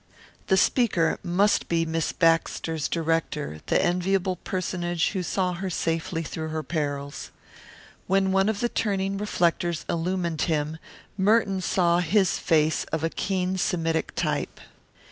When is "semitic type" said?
13.59-14.59